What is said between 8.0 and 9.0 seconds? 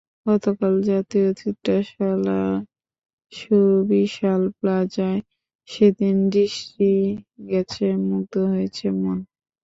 মুগ্ধ হয়েছে